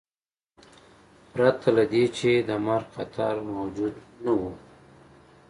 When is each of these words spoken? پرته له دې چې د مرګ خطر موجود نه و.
پرته 1.33 1.67
له 1.77 1.83
دې 1.91 2.03
چې 2.17 2.29
د 2.47 2.49
مرګ 2.65 2.87
خطر 2.95 3.33
موجود 3.53 3.95
نه 4.23 4.31
و. 4.39 4.41